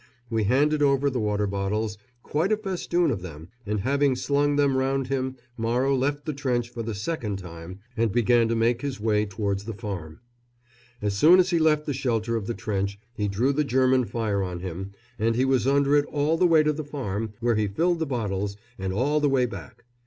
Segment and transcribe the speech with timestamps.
[0.31, 4.75] We handed over the water bottles, quite a festoon of them, and having slung them
[4.75, 8.99] round him Morrow left the trench for the second time and began to make his
[8.99, 10.19] way towards the farm.
[11.03, 14.41] As soon as he left the shelter of the trench he drew the German fire
[14.41, 17.67] on him, and he was under it all the way to the farm, where he
[17.67, 19.83] filled the bottles, and all the way back.